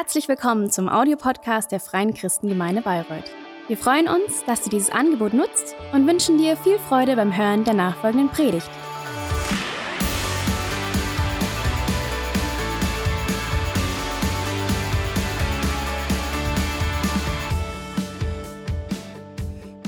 [0.00, 3.32] Herzlich willkommen zum Audiopodcast der Freien Christengemeinde Bayreuth.
[3.66, 7.64] Wir freuen uns, dass du dieses Angebot nutzt und wünschen dir viel Freude beim Hören
[7.64, 8.70] der nachfolgenden Predigt.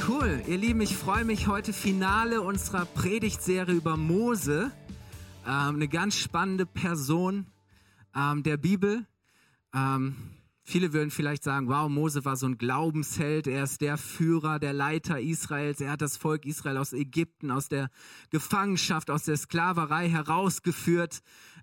[0.08, 4.72] Cool, ihr Lieben, ich freue mich heute Finale unserer Predigtserie über Mose.
[5.46, 7.46] Ähm, eine ganz spannende Person
[8.16, 9.06] ähm, der Bibel.
[9.74, 10.16] Ähm,
[10.62, 14.72] viele würden vielleicht sagen, wow, Mose war so ein Glaubensheld, er ist der Führer, der
[14.72, 17.90] Leiter Israels, er hat das Volk Israel aus Ägypten, aus der
[18.30, 21.20] Gefangenschaft, aus der Sklaverei herausgeführt.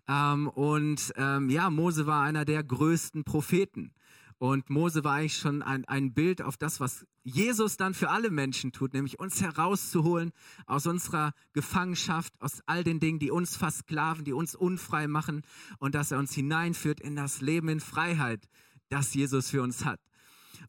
[0.08, 3.92] Ähm, und ähm, ja, Mose war einer der größten Propheten.
[4.40, 8.30] Und Mose war eigentlich schon ein, ein Bild auf das, was Jesus dann für alle
[8.30, 10.32] Menschen tut, nämlich uns herauszuholen
[10.68, 15.42] aus unserer Gefangenschaft, aus all den Dingen, die uns versklaven, die uns unfrei machen
[15.80, 18.48] und dass er uns hineinführt in das Leben in Freiheit,
[18.90, 20.00] das Jesus für uns hat.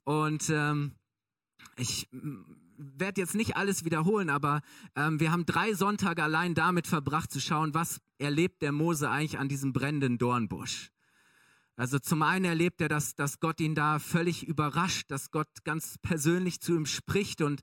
[0.05, 0.93] Und ähm,
[1.77, 2.09] ich
[2.79, 4.63] werde jetzt nicht alles wiederholen, aber
[4.97, 9.39] ähm, wir haben drei Sonntage allein damit verbracht zu schauen, was erlebt der Mose eigentlich
[9.39, 10.91] an diesem brennenden Dornbusch.
[11.79, 15.97] Also zum einen erlebt er, dass, dass Gott ihn da völlig überrascht, dass Gott ganz
[16.03, 17.61] persönlich zu ihm spricht und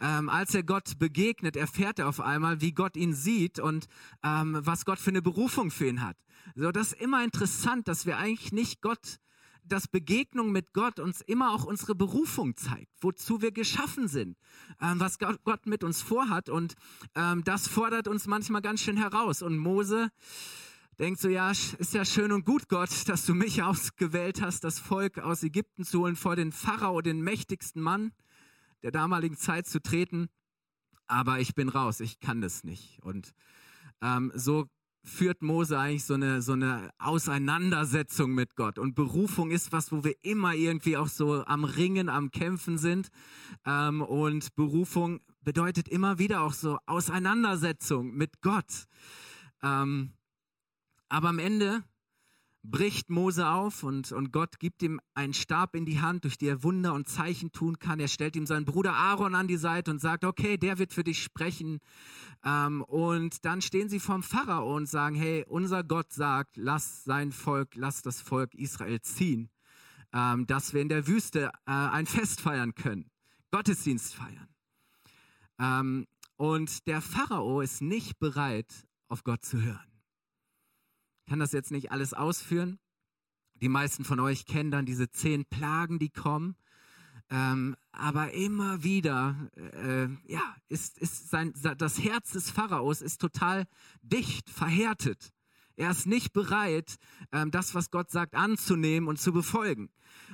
[0.00, 3.86] ähm, als er Gott begegnet, erfährt er auf einmal, wie Gott ihn sieht und
[4.24, 6.16] ähm, was Gott für eine Berufung für ihn hat.
[6.54, 9.18] So, das ist immer interessant, dass wir eigentlich nicht Gott,
[9.64, 14.38] dass Begegnung mit Gott uns immer auch unsere Berufung zeigt, wozu wir geschaffen sind,
[14.80, 16.72] ähm, was Gott mit uns vorhat und
[17.14, 19.42] ähm, das fordert uns manchmal ganz schön heraus.
[19.42, 20.10] Und Mose,
[20.98, 24.78] denkt so, ja, ist ja schön und gut, Gott, dass du mich ausgewählt hast, das
[24.78, 28.12] Volk aus Ägypten zu holen, vor den Pharao, den mächtigsten Mann
[28.82, 30.28] der damaligen Zeit zu treten.
[31.06, 32.98] Aber ich bin raus, ich kann das nicht.
[33.02, 33.32] Und
[34.02, 34.68] ähm, so
[35.04, 38.78] führt Mose eigentlich so eine, so eine Auseinandersetzung mit Gott.
[38.78, 43.08] Und Berufung ist was, wo wir immer irgendwie auch so am Ringen, am Kämpfen sind.
[43.64, 48.86] Ähm, und Berufung bedeutet immer wieder auch so Auseinandersetzung mit Gott.
[49.62, 50.12] Ähm,
[51.08, 51.82] aber am Ende
[52.62, 56.48] bricht Mose auf und, und Gott gibt ihm einen Stab in die Hand, durch den
[56.48, 58.00] er Wunder und Zeichen tun kann.
[58.00, 61.04] Er stellt ihm seinen Bruder Aaron an die Seite und sagt, okay, der wird für
[61.04, 61.80] dich sprechen.
[62.44, 67.32] Ähm, und dann stehen sie vorm Pharao und sagen, hey, unser Gott sagt, lass sein
[67.32, 69.50] Volk, lass das Volk Israel ziehen,
[70.12, 73.10] ähm, dass wir in der Wüste äh, ein Fest feiern können,
[73.50, 74.48] Gottesdienst feiern.
[75.58, 79.97] Ähm, und der Pharao ist nicht bereit, auf Gott zu hören
[81.28, 82.78] kann das jetzt nicht alles ausführen.
[83.60, 86.56] Die meisten von euch kennen dann diese zehn Plagen, die kommen.
[87.30, 93.66] Ähm, aber immer wieder, äh, ja, ist, ist sein, das Herz des Pharaos ist total
[94.02, 95.32] dicht, verhärtet.
[95.76, 96.96] Er ist nicht bereit,
[97.30, 99.90] ähm, das, was Gott sagt, anzunehmen und zu befolgen.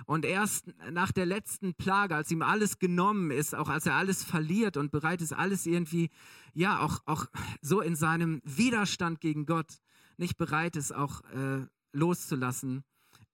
[0.06, 4.22] Und erst nach der letzten Plage, als ihm alles genommen ist, auch als er alles
[4.22, 6.10] verliert und bereit ist, alles irgendwie,
[6.54, 7.26] ja, auch, auch
[7.60, 9.80] so in seinem Widerstand gegen Gott,
[10.18, 12.84] nicht bereit ist, auch äh, loszulassen,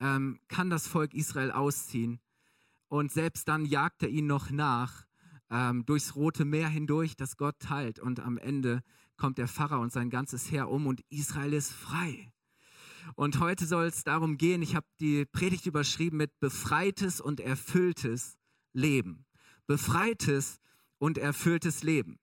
[0.00, 2.20] ähm, kann das Volk Israel ausziehen.
[2.88, 5.06] Und selbst dann jagt er ihn noch nach,
[5.50, 7.98] ähm, durchs Rote Meer hindurch, das Gott teilt.
[7.98, 8.82] Und am Ende
[9.16, 12.32] kommt der Pharao und sein ganzes Heer um und Israel ist frei.
[13.14, 18.36] Und heute soll es darum gehen, ich habe die Predigt überschrieben mit befreites und erfülltes
[18.72, 19.26] Leben.
[19.66, 20.60] Befreites
[20.98, 22.18] und erfülltes Leben.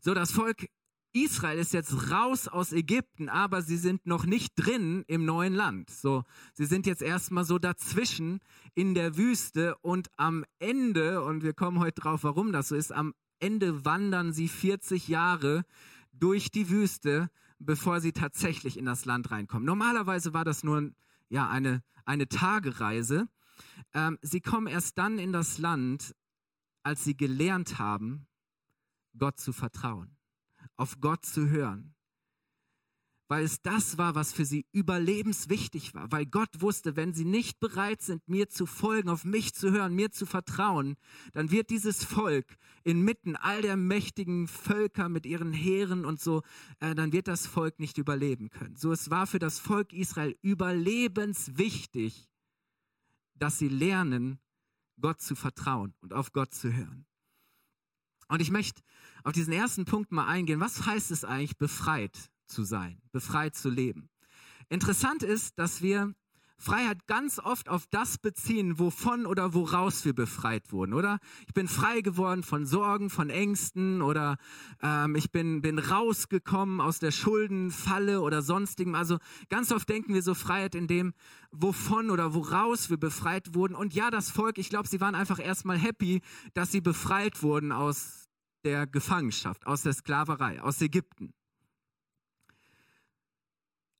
[0.00, 0.68] So, das Volk
[1.14, 5.88] Israel ist jetzt raus aus Ägypten, aber sie sind noch nicht drin im neuen Land.
[5.90, 8.40] So, sie sind jetzt erstmal so dazwischen
[8.74, 12.92] in der Wüste und am Ende, und wir kommen heute drauf, warum das so ist,
[12.92, 15.64] am Ende wandern sie 40 Jahre
[16.12, 19.64] durch die Wüste, bevor sie tatsächlich in das Land reinkommen.
[19.64, 20.90] Normalerweise war das nur
[21.28, 23.28] ja, eine, eine Tagereise.
[23.92, 26.12] Ähm, sie kommen erst dann in das Land,
[26.82, 28.26] als sie gelernt haben,
[29.16, 30.13] Gott zu vertrauen
[30.76, 31.94] auf Gott zu hören.
[33.26, 36.12] Weil es das war, was für sie überlebenswichtig war.
[36.12, 39.94] Weil Gott wusste, wenn sie nicht bereit sind, mir zu folgen, auf mich zu hören,
[39.94, 40.96] mir zu vertrauen,
[41.32, 46.42] dann wird dieses Volk inmitten all der mächtigen Völker mit ihren Heeren und so,
[46.80, 48.76] äh, dann wird das Volk nicht überleben können.
[48.76, 52.28] So, es war für das Volk Israel überlebenswichtig,
[53.36, 54.38] dass sie lernen,
[55.00, 57.06] Gott zu vertrauen und auf Gott zu hören.
[58.28, 58.82] Und ich möchte
[59.22, 60.60] auf diesen ersten Punkt mal eingehen.
[60.60, 64.08] Was heißt es eigentlich, befreit zu sein, befreit zu leben?
[64.68, 66.14] Interessant ist, dass wir
[66.56, 71.18] Freiheit ganz oft auf das beziehen, wovon oder woraus wir befreit wurden, oder?
[71.46, 74.36] Ich bin frei geworden von Sorgen, von Ängsten oder
[74.82, 78.94] ähm, ich bin, bin rausgekommen aus der Schuldenfalle oder sonstigem.
[78.94, 79.18] Also
[79.48, 81.12] ganz oft denken wir so Freiheit in dem,
[81.50, 83.74] wovon oder woraus wir befreit wurden.
[83.74, 86.22] Und ja, das Volk, ich glaube, sie waren einfach erstmal happy,
[86.54, 88.28] dass sie befreit wurden aus
[88.64, 91.34] der Gefangenschaft, aus der Sklaverei, aus Ägypten.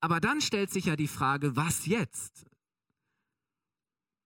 [0.05, 2.45] Aber dann stellt sich ja die Frage, was jetzt?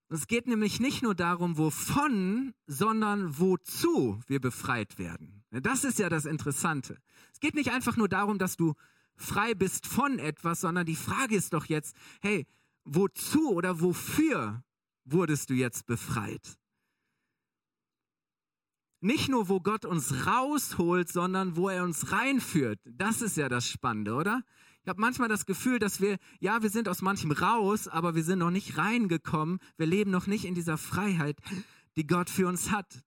[0.09, 5.41] Es geht nämlich nicht nur darum, wovon, sondern wozu wir befreit werden.
[5.51, 6.97] Das ist ja das Interessante.
[7.31, 8.73] Es geht nicht einfach nur darum, dass du
[9.15, 12.45] frei bist von etwas, sondern die Frage ist doch jetzt, hey,
[12.83, 14.61] wozu oder wofür
[15.05, 16.59] wurdest du jetzt befreit?
[18.99, 22.81] Nicht nur, wo Gott uns rausholt, sondern wo er uns reinführt.
[22.83, 24.43] Das ist ja das Spannende, oder?
[24.83, 28.23] Ich habe manchmal das Gefühl, dass wir, ja, wir sind aus manchem raus, aber wir
[28.23, 29.59] sind noch nicht reingekommen.
[29.77, 31.37] Wir leben noch nicht in dieser Freiheit,
[31.95, 33.03] die Gott für uns hat.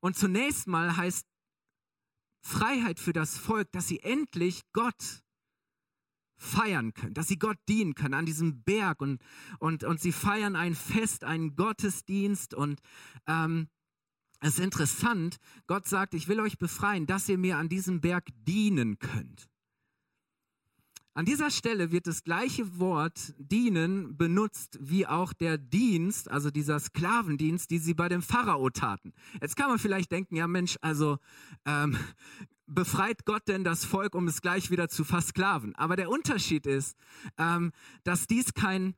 [0.00, 1.26] Und zunächst mal heißt
[2.42, 5.22] Freiheit für das Volk, dass sie endlich Gott
[6.36, 9.22] feiern können, dass sie Gott dienen können an diesem Berg und,
[9.60, 12.80] und, und sie feiern ein Fest, einen Gottesdienst und
[13.26, 13.68] ähm,
[14.40, 18.26] es ist interessant, Gott sagt, ich will euch befreien, dass ihr mir an diesem Berg
[18.46, 19.48] dienen könnt.
[21.16, 26.80] An dieser Stelle wird das gleiche Wort dienen benutzt wie auch der Dienst, also dieser
[26.80, 29.12] Sklavendienst, die sie bei dem Pharao taten.
[29.40, 31.18] Jetzt kann man vielleicht denken, ja Mensch, also
[31.66, 31.96] ähm,
[32.66, 35.76] befreit Gott denn das Volk, um es gleich wieder zu versklaven?
[35.76, 36.96] Aber der Unterschied ist,
[37.38, 37.70] ähm,
[38.02, 38.94] dass dies kein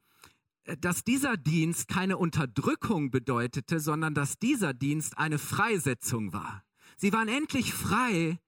[0.80, 6.64] dass dieser Dienst keine Unterdrückung bedeutete, sondern dass dieser Dienst eine Freisetzung war.
[6.96, 8.40] Sie waren endlich frei,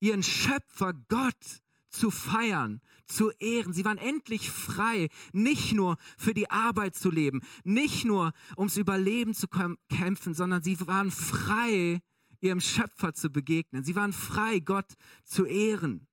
[0.00, 1.62] ihren Schöpfer Gott
[1.94, 3.72] zu feiern, zu ehren.
[3.72, 9.34] Sie waren endlich frei, nicht nur für die Arbeit zu leben, nicht nur ums Überleben
[9.34, 9.46] zu
[9.88, 12.00] kämpfen, sondern sie waren frei,
[12.40, 13.84] ihrem Schöpfer zu begegnen.
[13.84, 14.92] Sie waren frei, Gott
[15.24, 16.06] zu ehren.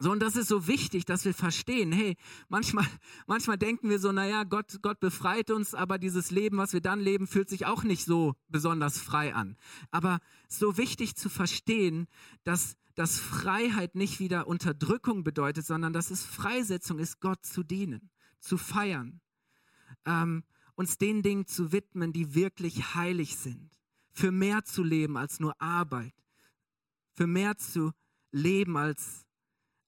[0.00, 2.16] So, und das ist so wichtig, dass wir verstehen, hey,
[2.48, 2.86] manchmal,
[3.26, 7.00] manchmal denken wir so, naja, Gott, Gott befreit uns, aber dieses Leben, was wir dann
[7.00, 9.56] leben, fühlt sich auch nicht so besonders frei an.
[9.90, 12.06] Aber so wichtig zu verstehen,
[12.44, 18.10] dass dass Freiheit nicht wieder Unterdrückung bedeutet, sondern dass es Freisetzung ist, Gott zu dienen,
[18.40, 19.20] zu feiern,
[20.04, 20.42] ähm,
[20.74, 23.70] uns den Dingen zu widmen, die wirklich heilig sind,
[24.10, 26.12] für mehr zu leben als nur Arbeit,
[27.14, 27.92] für mehr zu
[28.32, 29.24] leben als,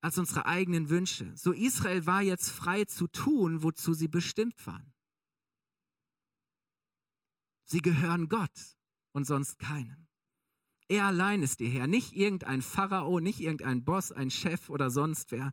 [0.00, 1.36] als unsere eigenen Wünsche.
[1.36, 4.92] So Israel war jetzt frei zu tun, wozu sie bestimmt waren.
[7.64, 8.76] Sie gehören Gott
[9.10, 10.06] und sonst keinem.
[10.90, 15.30] Er allein ist ihr Herr, nicht irgendein Pharao, nicht irgendein Boss, ein Chef oder sonst
[15.30, 15.52] wer,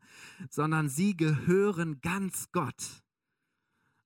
[0.49, 3.03] sondern sie gehören ganz Gott.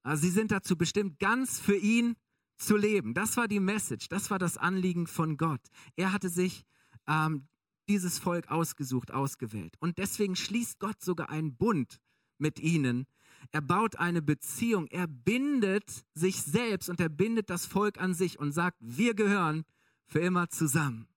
[0.04, 2.18] Also sie sind dazu bestimmt, ganz für ihn
[2.58, 3.14] zu leben.
[3.14, 5.62] Das war die Message, das war das Anliegen von Gott.
[5.96, 6.66] Er hatte sich
[7.08, 7.48] ähm,
[7.88, 9.78] dieses Volk ausgesucht, ausgewählt.
[9.80, 12.02] Und deswegen schließt Gott sogar einen Bund
[12.40, 13.08] mit ihnen.
[13.52, 18.38] Er baut eine Beziehung, er bindet sich selbst und er bindet das Volk an sich
[18.38, 19.64] und sagt, wir gehören
[20.08, 21.08] für immer zusammen.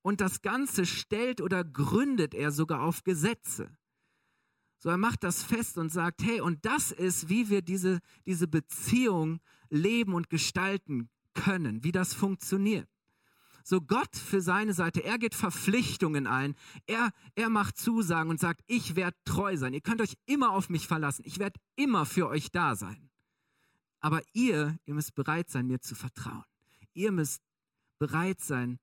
[0.00, 3.70] Und das Ganze stellt oder gründet er sogar auf Gesetze.
[4.78, 8.48] So, er macht das fest und sagt, hey, und das ist, wie wir diese, diese
[8.48, 9.40] Beziehung
[9.70, 12.88] leben und gestalten können, wie das funktioniert.
[13.64, 16.56] So Gott für seine Seite, er geht Verpflichtungen ein,
[16.86, 20.68] er, er macht Zusagen und sagt, ich werde treu sein, ihr könnt euch immer auf
[20.68, 23.08] mich verlassen, ich werde immer für euch da sein.
[24.00, 26.44] Aber ihr, ihr müsst bereit sein, mir zu vertrauen.
[26.92, 27.40] Ihr müsst
[28.00, 28.80] bereit sein,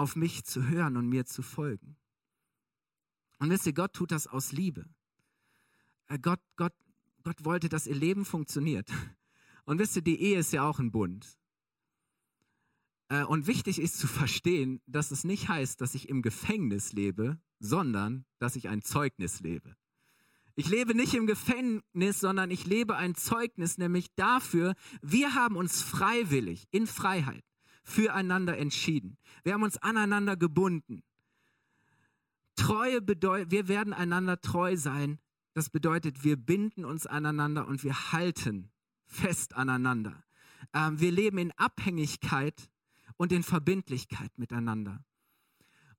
[0.00, 1.96] auf mich zu hören und mir zu folgen.
[3.38, 4.86] Und wisst ihr, Gott tut das aus Liebe.
[6.08, 6.72] Äh, Gott, Gott,
[7.22, 8.90] Gott wollte, dass ihr Leben funktioniert.
[9.66, 11.38] Und wisst ihr, die Ehe ist ja auch ein Bund.
[13.08, 17.38] Äh, und wichtig ist zu verstehen, dass es nicht heißt, dass ich im Gefängnis lebe,
[17.60, 19.76] sondern dass ich ein Zeugnis lebe.
[20.56, 25.82] Ich lebe nicht im Gefängnis, sondern ich lebe ein Zeugnis, nämlich dafür, wir haben uns
[25.82, 27.44] freiwillig in Freiheit
[27.82, 29.16] füreinander entschieden.
[29.42, 31.02] Wir haben uns aneinander gebunden.
[32.56, 35.18] Treue bedeutet, wir werden einander treu sein.
[35.54, 38.70] Das bedeutet, wir binden uns aneinander und wir halten
[39.06, 40.22] fest aneinander.
[40.72, 42.70] Ähm, wir leben in Abhängigkeit
[43.16, 45.04] und in Verbindlichkeit miteinander.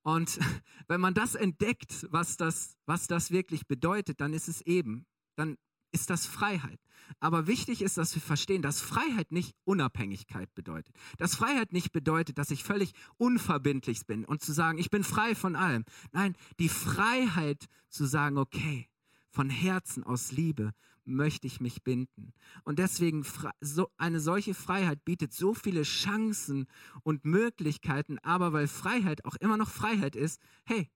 [0.02, 0.38] Und
[0.88, 5.58] wenn man das entdeckt, was das, was das wirklich bedeutet, dann ist es eben, dann
[5.92, 6.80] ist das Freiheit.
[7.20, 10.94] Aber wichtig ist, dass wir verstehen, dass Freiheit nicht Unabhängigkeit bedeutet.
[11.18, 15.34] Dass Freiheit nicht bedeutet, dass ich völlig unverbindlich bin und zu sagen, ich bin frei
[15.34, 15.84] von allem.
[16.12, 18.88] Nein, die Freiheit zu sagen, okay,
[19.30, 20.72] von Herzen aus Liebe
[21.04, 22.32] möchte ich mich binden.
[22.64, 23.24] Und deswegen,
[23.60, 26.66] so, eine solche Freiheit bietet so viele Chancen
[27.02, 30.90] und Möglichkeiten, aber weil Freiheit auch immer noch Freiheit ist, hey,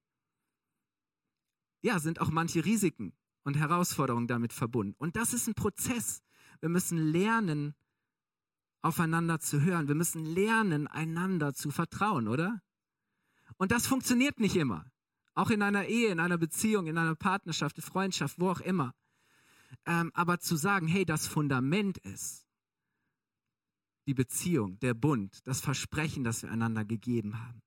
[1.82, 3.12] ja, sind auch manche Risiken
[3.46, 4.96] und Herausforderungen damit verbunden.
[4.98, 6.20] Und das ist ein Prozess.
[6.58, 7.76] Wir müssen lernen,
[8.82, 9.86] aufeinander zu hören.
[9.86, 12.60] Wir müssen lernen, einander zu vertrauen, oder?
[13.56, 14.90] Und das funktioniert nicht immer.
[15.34, 18.94] Auch in einer Ehe, in einer Beziehung, in einer Partnerschaft, Freundschaft, wo auch immer.
[19.84, 22.48] Ähm, aber zu sagen, hey, das Fundament ist
[24.08, 27.62] die Beziehung, der Bund, das Versprechen, das wir einander gegeben haben.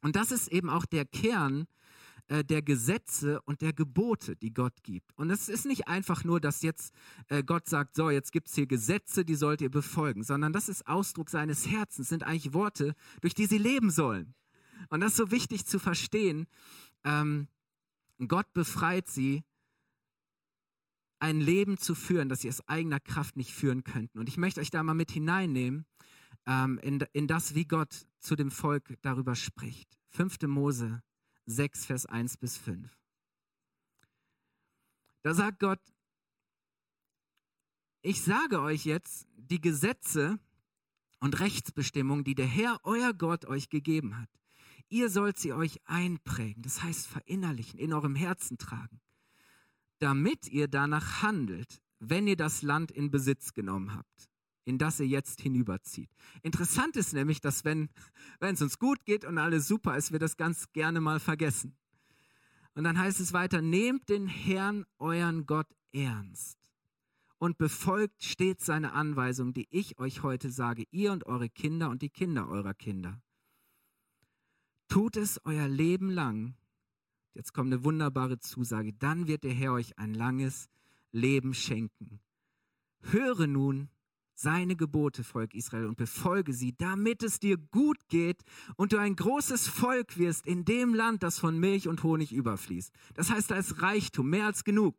[0.00, 1.66] Und das ist eben auch der Kern
[2.28, 5.12] äh, der Gesetze und der Gebote, die Gott gibt.
[5.16, 6.94] Und es ist nicht einfach nur, dass jetzt
[7.28, 10.68] äh, Gott sagt, so, jetzt gibt es hier Gesetze, die sollt ihr befolgen, sondern das
[10.68, 14.34] ist Ausdruck seines Herzens, sind eigentlich Worte, durch die sie leben sollen.
[14.88, 16.46] Und das ist so wichtig zu verstehen.
[17.04, 17.48] Ähm,
[18.28, 19.42] Gott befreit sie,
[21.18, 24.18] ein Leben zu führen, das sie aus eigener Kraft nicht führen könnten.
[24.18, 25.86] Und ich möchte euch da mal mit hineinnehmen
[26.46, 29.98] ähm, in, in das, wie Gott zu dem Volk darüber spricht.
[30.10, 30.42] 5.
[30.42, 31.02] Mose
[31.46, 32.90] 6, Vers 1 bis 5.
[35.22, 35.80] Da sagt Gott,
[38.02, 40.40] ich sage euch jetzt die Gesetze
[41.20, 44.28] und Rechtsbestimmungen, die der Herr, euer Gott, euch gegeben hat.
[44.88, 49.00] Ihr sollt sie euch einprägen, das heißt verinnerlichen, in eurem Herzen tragen,
[50.00, 54.31] damit ihr danach handelt, wenn ihr das Land in Besitz genommen habt,
[54.64, 56.10] in das ihr jetzt hinüberzieht.
[56.42, 57.88] Interessant ist nämlich, dass wenn
[58.40, 61.76] es uns gut geht und alles super ist, wir das ganz gerne mal vergessen.
[62.74, 66.58] Und dann heißt es weiter, nehmt den Herrn, euren Gott, ernst
[67.38, 72.00] und befolgt stets seine Anweisungen, die ich euch heute sage, ihr und eure Kinder und
[72.00, 73.20] die Kinder eurer Kinder.
[74.88, 76.54] Tut es euer Leben lang.
[77.34, 78.92] Jetzt kommt eine wunderbare Zusage.
[78.92, 80.68] Dann wird der Herr euch ein langes
[81.10, 82.20] Leben schenken.
[83.00, 83.88] Höre nun
[84.42, 88.42] seine Gebote, Volk Israel, und befolge sie, damit es dir gut geht
[88.76, 92.92] und du ein großes Volk wirst in dem Land, das von Milch und Honig überfließt.
[93.14, 94.96] Das heißt, da ist Reichtum, mehr als genug.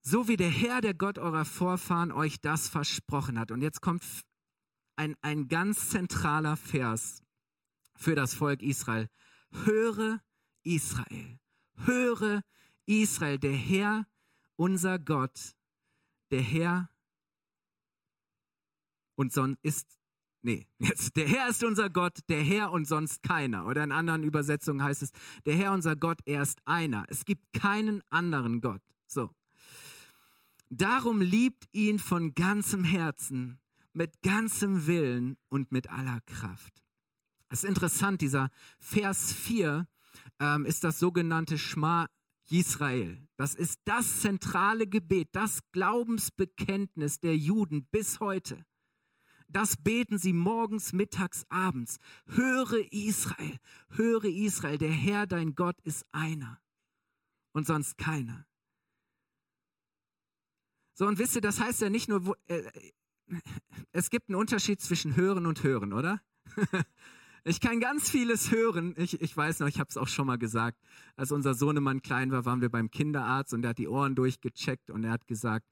[0.00, 3.50] So wie der Herr, der Gott eurer Vorfahren, euch das versprochen hat.
[3.50, 4.02] Und jetzt kommt
[4.96, 7.22] ein, ein ganz zentraler Vers
[7.96, 9.08] für das Volk Israel.
[9.64, 10.20] Höre
[10.62, 11.38] Israel,
[11.84, 12.42] höre
[12.86, 14.06] Israel, der Herr,
[14.56, 15.54] unser Gott,
[16.30, 16.88] der Herr
[19.14, 19.98] und sonst ist,
[20.42, 23.66] nee, jetzt, der Herr ist unser Gott, der Herr und sonst keiner.
[23.66, 25.12] Oder in anderen Übersetzungen heißt es,
[25.46, 27.04] der Herr unser Gott, er ist einer.
[27.08, 28.82] Es gibt keinen anderen Gott.
[29.06, 29.30] So.
[30.70, 33.60] Darum liebt ihn von ganzem Herzen,
[33.92, 36.82] mit ganzem Willen und mit aller Kraft.
[37.50, 39.86] Es ist interessant, dieser Vers 4
[40.40, 42.08] ähm, ist das sogenannte Schma
[42.48, 43.26] Israel.
[43.36, 48.64] Das ist das zentrale Gebet, das Glaubensbekenntnis der Juden bis heute.
[49.52, 51.98] Das beten sie morgens, mittags, abends.
[52.26, 53.58] Höre Israel,
[53.90, 56.58] höre Israel, der Herr, dein Gott, ist einer
[57.52, 58.46] und sonst keiner.
[60.94, 62.62] So, und wisst ihr, das heißt ja nicht nur, wo, äh,
[63.92, 66.20] es gibt einen Unterschied zwischen hören und hören, oder?
[67.44, 68.94] Ich kann ganz vieles hören.
[68.96, 70.78] Ich, ich weiß noch, ich habe es auch schon mal gesagt.
[71.16, 74.90] Als unser Sohnemann klein war, waren wir beim Kinderarzt und er hat die Ohren durchgecheckt
[74.90, 75.66] und er hat gesagt,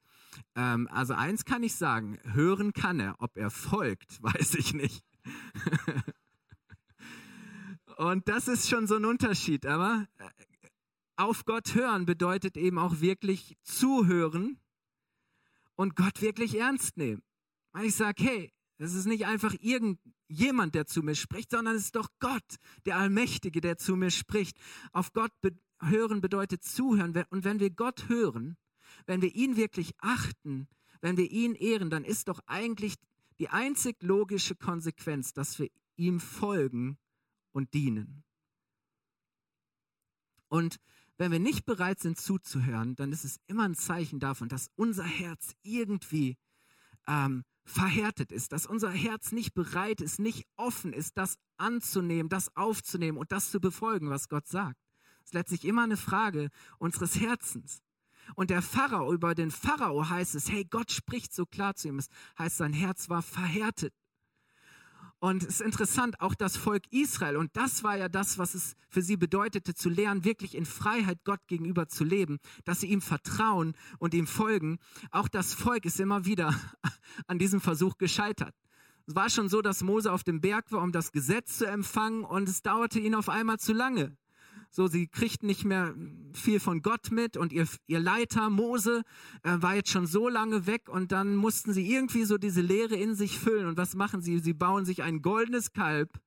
[0.55, 3.15] ähm, also eins kann ich sagen, hören kann er.
[3.19, 5.03] Ob er folgt, weiß ich nicht.
[7.97, 9.65] und das ist schon so ein Unterschied.
[9.65, 10.29] Aber äh,
[11.17, 14.59] auf Gott hören bedeutet eben auch wirklich zuhören
[15.75, 17.21] und Gott wirklich ernst nehmen.
[17.73, 21.83] Weil ich sage, hey, es ist nicht einfach irgendjemand, der zu mir spricht, sondern es
[21.83, 24.57] ist doch Gott, der Allmächtige, der zu mir spricht.
[24.91, 27.25] Auf Gott be hören bedeutet zuhören.
[27.29, 28.57] Und wenn wir Gott hören,
[29.05, 30.67] wenn wir ihn wirklich achten,
[31.01, 32.95] wenn wir ihn ehren, dann ist doch eigentlich
[33.39, 36.97] die einzig logische Konsequenz, dass wir ihm folgen
[37.51, 38.23] und dienen.
[40.47, 40.77] Und
[41.17, 45.03] wenn wir nicht bereit sind zuzuhören, dann ist es immer ein Zeichen davon, dass unser
[45.03, 46.37] Herz irgendwie
[47.07, 52.55] ähm, verhärtet ist, dass unser Herz nicht bereit ist, nicht offen ist, das anzunehmen, das
[52.55, 54.79] aufzunehmen und das zu befolgen, was Gott sagt.
[55.19, 57.81] Es ist letztlich immer eine Frage unseres Herzens.
[58.35, 61.99] Und der Pharao, über den Pharao heißt es, hey, Gott spricht so klar zu ihm.
[61.99, 63.93] Es heißt, sein Herz war verhärtet.
[65.23, 68.73] Und es ist interessant, auch das Volk Israel, und das war ja das, was es
[68.89, 73.01] für sie bedeutete, zu lernen, wirklich in Freiheit Gott gegenüber zu leben, dass sie ihm
[73.01, 74.79] vertrauen und ihm folgen.
[75.11, 76.55] Auch das Volk ist immer wieder
[77.27, 78.55] an diesem Versuch gescheitert.
[79.05, 82.23] Es war schon so, dass Mose auf dem Berg war, um das Gesetz zu empfangen,
[82.23, 84.17] und es dauerte ihnen auf einmal zu lange.
[84.73, 85.93] So, sie kriegten nicht mehr
[86.31, 89.03] viel von Gott mit und ihr, ihr Leiter Mose
[89.43, 92.95] äh, war jetzt schon so lange weg und dann mussten sie irgendwie so diese Leere
[92.95, 93.67] in sich füllen.
[93.67, 94.39] Und was machen sie?
[94.39, 96.21] Sie bauen sich ein goldenes Kalb.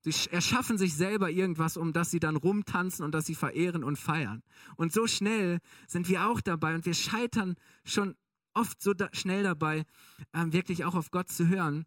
[0.00, 3.96] Sie erschaffen sich selber irgendwas, um das sie dann rumtanzen und das sie verehren und
[3.96, 4.42] feiern.
[4.74, 7.54] Und so schnell sind wir auch dabei und wir scheitern
[7.84, 8.16] schon
[8.52, 9.84] oft so da, schnell dabei,
[10.32, 11.86] äh, wirklich auch auf Gott zu hören.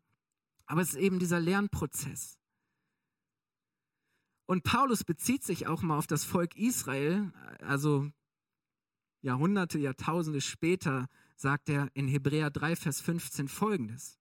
[0.65, 2.40] Aber es ist eben dieser Lernprozess.
[4.51, 7.31] Und Paulus bezieht sich auch mal auf das Volk Israel,
[7.61, 8.11] also
[9.21, 14.19] Jahrhunderte, Jahrtausende später sagt er in Hebräer 3, Vers 15 folgendes.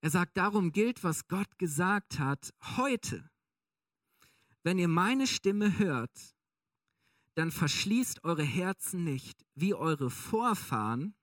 [0.00, 3.28] Er sagt, darum gilt, was Gott gesagt hat, heute.
[4.62, 6.36] Wenn ihr meine Stimme hört,
[7.34, 11.16] dann verschließt eure Herzen nicht, wie eure Vorfahren,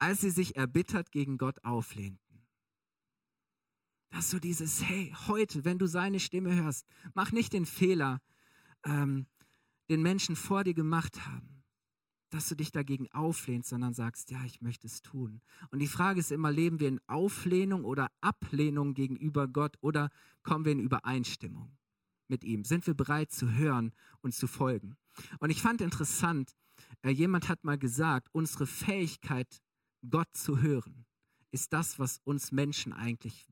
[0.00, 2.23] als sie sich erbittert gegen Gott auflehnten.
[4.14, 8.20] Das so dieses, hey, heute, wenn du seine Stimme hörst, mach nicht den Fehler,
[8.84, 9.26] ähm,
[9.90, 11.64] den Menschen vor dir gemacht haben,
[12.30, 15.40] dass du dich dagegen auflehnst, sondern sagst, ja, ich möchte es tun.
[15.72, 20.10] Und die Frage ist immer, leben wir in Auflehnung oder Ablehnung gegenüber Gott oder
[20.44, 21.76] kommen wir in Übereinstimmung
[22.28, 22.62] mit ihm?
[22.62, 24.96] Sind wir bereit zu hören und zu folgen?
[25.40, 26.54] Und ich fand interessant,
[27.02, 29.60] äh, jemand hat mal gesagt, unsere Fähigkeit,
[30.08, 31.04] Gott zu hören,
[31.50, 33.48] ist das, was uns Menschen eigentlich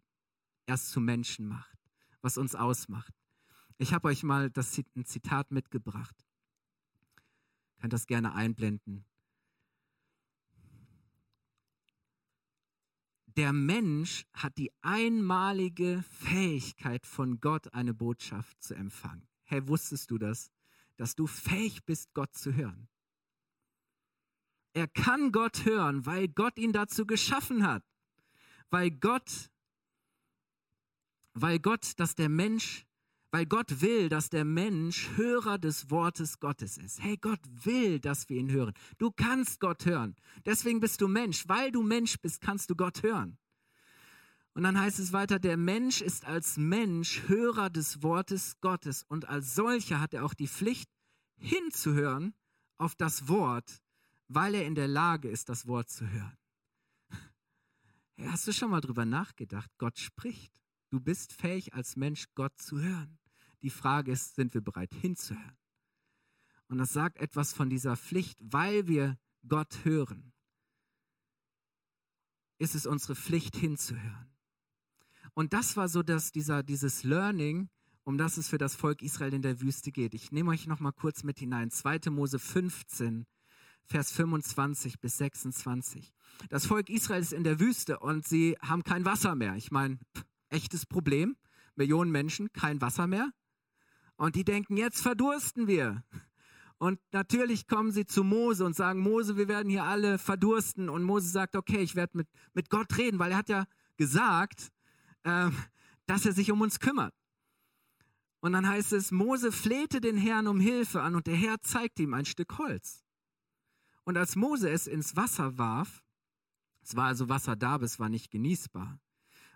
[0.67, 1.79] erst zu Menschen macht,
[2.21, 3.15] was uns ausmacht.
[3.79, 6.15] Ich habe euch mal das, ein Zitat mitgebracht.
[7.81, 9.05] Könnt das gerne einblenden.
[13.37, 19.27] Der Mensch hat die einmalige Fähigkeit von Gott, eine Botschaft zu empfangen.
[19.45, 20.53] Hey, wusstest du das?
[20.97, 22.89] Dass du fähig bist, Gott zu hören.
[24.75, 27.85] Er kann Gott hören, weil Gott ihn dazu geschaffen hat.
[28.71, 29.51] Weil Gott
[31.35, 32.87] weil Gott, dass der Mensch,
[33.31, 37.03] weil Gott will, dass der Mensch Hörer des Wortes Gottes ist.
[37.03, 38.75] Hey, Gott will, dass wir ihn hören.
[38.99, 40.17] Du kannst Gott hören.
[40.45, 41.49] Deswegen bist du Mensch.
[41.49, 43.39] Weil du Mensch bist, kannst du Gott hören.
[44.55, 49.29] Und dann heißt es weiter, der Mensch ist als Mensch Hörer des Wortes Gottes und
[49.29, 50.91] als solcher hat er auch die Pflicht,
[51.39, 52.35] hinzuhören
[52.77, 53.83] auf das Wort,
[54.29, 56.37] weil er in der Lage ist, das Wort zu hören.
[58.15, 59.71] Hey, hast du schon mal drüber nachgedacht?
[59.79, 60.62] Gott spricht.
[60.93, 63.19] Du bist fähig als Mensch, Gott zu hören.
[63.63, 65.57] Die Frage ist, sind wir bereit hinzuhören?
[66.69, 70.35] Und das sagt etwas von dieser Pflicht, weil wir Gott hören.
[72.59, 74.37] Ist es unsere Pflicht hinzuhören?
[75.33, 77.71] Und das war so, dass dieser, dieses Learning,
[78.05, 80.13] um das es für das Volk Israel in der Wüste geht.
[80.13, 81.71] Ich nehme euch noch mal kurz mit hinein.
[81.71, 82.11] 2.
[82.11, 83.25] Mose 15,
[83.85, 86.13] Vers 25 bis 26.
[86.51, 89.57] Das Volk Israel ist in der Wüste und sie haben kein Wasser mehr.
[89.57, 89.99] Ich meine,
[90.53, 91.37] echtes Problem.
[91.75, 93.33] Millionen Menschen, kein Wasser mehr.
[94.17, 96.05] Und die denken, jetzt verdursten wir.
[96.79, 100.89] Und natürlich kommen sie zu Mose und sagen, Mose, wir werden hier alle verdursten.
[100.89, 104.73] Und Mose sagt, okay, ich werde mit, mit Gott reden, weil er hat ja gesagt,
[105.23, 105.51] äh,
[106.07, 107.15] dass er sich um uns kümmert.
[108.41, 112.03] Und dann heißt es, Mose flehte den Herrn um Hilfe an und der Herr zeigte
[112.03, 113.05] ihm ein Stück Holz.
[114.03, 116.03] Und als Mose es ins Wasser warf,
[116.83, 118.99] es war also Wasser da, aber es war nicht genießbar,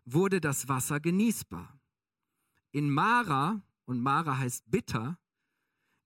[0.07, 1.79] wurde das Wasser genießbar.
[2.71, 5.19] In Mara, und Mara heißt bitter,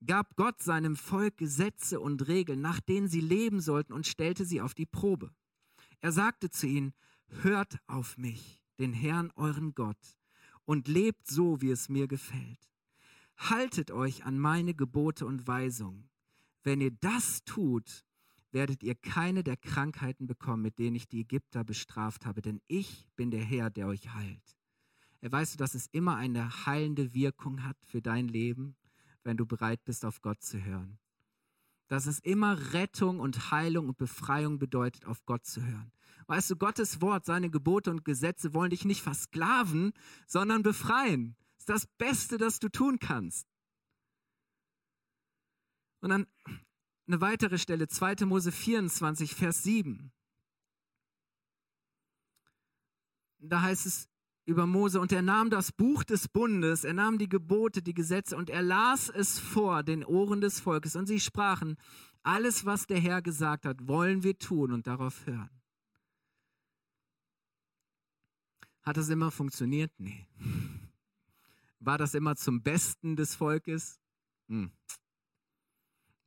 [0.05, 4.61] gab Gott seinem Volk Gesetze und Regeln, nach denen sie leben sollten, und stellte sie
[4.61, 5.33] auf die Probe.
[6.01, 6.95] Er sagte zu ihnen,
[7.43, 10.17] hört auf mich, den Herrn euren Gott,
[10.65, 12.71] und lebt so, wie es mir gefällt.
[13.37, 16.09] Haltet euch an meine Gebote und Weisungen.
[16.63, 18.05] Wenn ihr das tut,
[18.53, 23.07] werdet ihr keine der Krankheiten bekommen, mit denen ich die Ägypter bestraft habe, denn ich
[23.17, 24.57] bin der Herr, der euch heilt.
[25.21, 28.77] Er weißt du, dass es immer eine heilende Wirkung hat für dein Leben,
[29.23, 30.99] wenn du bereit bist, auf Gott zu hören.
[31.89, 35.93] Dass es immer Rettung und Heilung und Befreiung bedeutet, auf Gott zu hören.
[36.27, 39.93] Weißt du, Gottes Wort, seine Gebote und Gesetze wollen dich nicht versklaven,
[40.27, 41.37] sondern befreien.
[41.57, 43.47] Das ist das Beste, das du tun kannst.
[46.01, 46.27] Und dann
[47.11, 48.25] eine weitere Stelle, 2.
[48.25, 50.13] Mose 24, Vers 7.
[53.41, 54.09] Da heißt es
[54.45, 58.37] über Mose, und er nahm das Buch des Bundes, er nahm die Gebote, die Gesetze,
[58.37, 60.95] und er las es vor den Ohren des Volkes.
[60.95, 61.77] Und sie sprachen,
[62.23, 65.51] alles, was der Herr gesagt hat, wollen wir tun und darauf hören.
[68.83, 69.93] Hat das immer funktioniert?
[69.99, 70.29] Nee.
[71.81, 73.99] War das immer zum Besten des Volkes?
[74.49, 74.71] Hm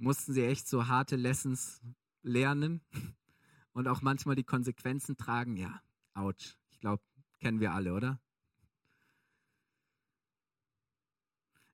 [0.04, 1.82] mussten sie echt so harte Lessons
[2.22, 2.82] lernen
[3.74, 5.58] und auch manchmal die Konsequenzen tragen.
[5.58, 5.82] Ja,
[6.14, 6.58] ouch.
[6.72, 7.02] Ich glaube,
[7.40, 8.20] kennen wir alle, oder?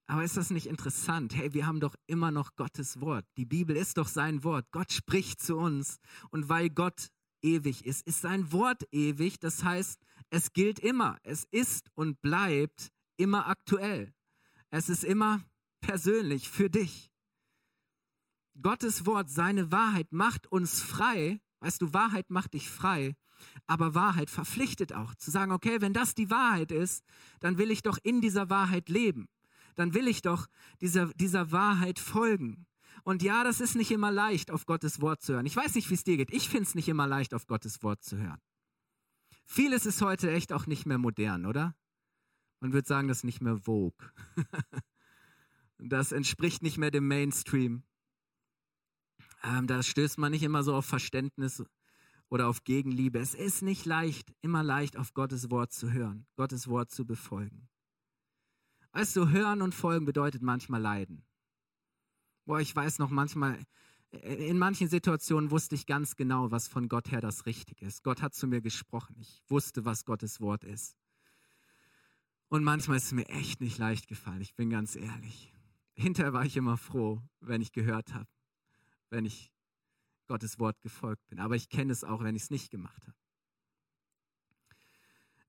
[0.05, 1.35] Aber ist das nicht interessant?
[1.35, 3.25] Hey, wir haben doch immer noch Gottes Wort.
[3.37, 4.71] Die Bibel ist doch sein Wort.
[4.71, 5.99] Gott spricht zu uns.
[6.31, 7.09] Und weil Gott
[7.43, 9.39] ewig ist, ist sein Wort ewig.
[9.39, 11.19] Das heißt, es gilt immer.
[11.21, 14.13] Es ist und bleibt immer aktuell.
[14.71, 15.43] Es ist immer
[15.79, 17.11] persönlich für dich.
[18.61, 21.41] Gottes Wort, seine Wahrheit macht uns frei.
[21.59, 23.15] Weißt du, Wahrheit macht dich frei.
[23.67, 27.03] Aber Wahrheit verpflichtet auch zu sagen, okay, wenn das die Wahrheit ist,
[27.39, 29.27] dann will ich doch in dieser Wahrheit leben.
[29.75, 30.47] Dann will ich doch
[30.81, 32.65] dieser, dieser Wahrheit folgen.
[33.03, 35.45] Und ja, das ist nicht immer leicht, auf Gottes Wort zu hören.
[35.45, 36.33] Ich weiß nicht, wie es dir geht.
[36.33, 38.41] Ich finde es nicht immer leicht, auf Gottes Wort zu hören.
[39.45, 41.75] Vieles ist heute echt auch nicht mehr modern, oder?
[42.59, 44.11] Man würde sagen, das ist nicht mehr Vogue.
[45.79, 47.83] das entspricht nicht mehr dem Mainstream.
[49.43, 51.63] Ähm, da stößt man nicht immer so auf Verständnis
[52.29, 53.19] oder auf Gegenliebe.
[53.19, 57.69] Es ist nicht leicht, immer leicht auf Gottes Wort zu hören, Gottes Wort zu befolgen.
[58.91, 61.23] Weißt du, hören und folgen bedeutet manchmal leiden.
[62.45, 63.63] Boah, ich weiß noch manchmal,
[64.11, 68.03] in manchen Situationen wusste ich ganz genau, was von Gott her das Richtige ist.
[68.03, 69.15] Gott hat zu mir gesprochen.
[69.19, 70.97] Ich wusste, was Gottes Wort ist.
[72.47, 75.53] Und manchmal ist es mir echt nicht leicht gefallen, ich bin ganz ehrlich.
[75.93, 78.27] Hinterher war ich immer froh, wenn ich gehört habe,
[79.09, 79.51] wenn ich
[80.27, 81.39] Gottes Wort gefolgt bin.
[81.39, 83.17] Aber ich kenne es auch, wenn ich es nicht gemacht habe.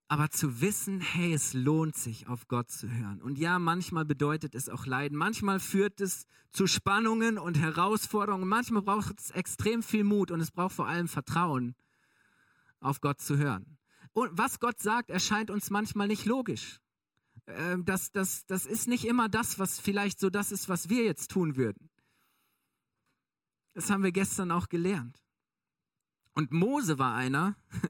[0.09, 3.23] Aber zu wissen, hey, es lohnt sich, auf Gott zu hören.
[3.23, 5.17] Und ja, manchmal bedeutet es auch Leiden.
[5.17, 8.49] Manchmal führt es zu Spannungen und Herausforderungen.
[8.49, 11.77] Manchmal braucht es extrem viel Mut und es braucht vor allem Vertrauen,
[12.81, 13.79] auf Gott zu hören.
[14.13, 16.81] Und was Gott sagt, erscheint uns manchmal nicht logisch.
[17.47, 21.05] Ähm, das, das, das ist nicht immer das, was vielleicht so das ist, was wir
[21.05, 21.89] jetzt tun würden.
[23.73, 25.23] Das haben wir gestern auch gelernt.
[26.35, 27.57] Und Mose war einer,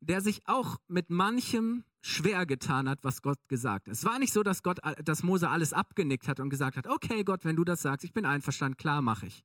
[0.00, 3.92] der sich auch mit manchem schwer getan hat, was Gott gesagt hat.
[3.92, 7.24] Es war nicht so, dass Gott, dass Mose alles abgenickt hat und gesagt hat, okay
[7.24, 9.44] Gott, wenn du das sagst, ich bin einverstanden, klar mache ich.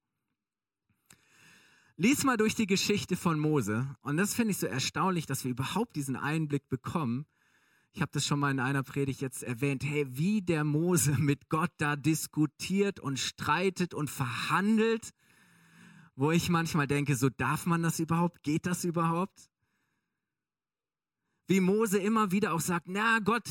[1.95, 5.51] Lies mal durch die Geschichte von Mose und das finde ich so erstaunlich, dass wir
[5.51, 7.25] überhaupt diesen Einblick bekommen.
[7.91, 11.49] Ich habe das schon mal in einer Predigt jetzt erwähnt, hey, wie der Mose mit
[11.49, 15.11] Gott da diskutiert und streitet und verhandelt,
[16.19, 18.43] wo ich manchmal denke, so darf man das überhaupt?
[18.43, 19.49] Geht das überhaupt?
[21.49, 23.49] wie Mose immer wieder auch sagt, na Gott,